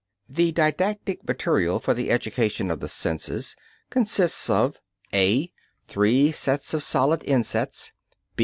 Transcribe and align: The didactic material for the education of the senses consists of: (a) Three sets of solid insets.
The 0.27 0.51
didactic 0.51 1.27
material 1.27 1.79
for 1.79 1.93
the 1.93 2.09
education 2.09 2.71
of 2.71 2.79
the 2.79 2.87
senses 2.87 3.55
consists 3.91 4.49
of: 4.49 4.81
(a) 5.13 5.51
Three 5.87 6.31
sets 6.31 6.73
of 6.73 6.81
solid 6.81 7.23
insets. 7.23 7.91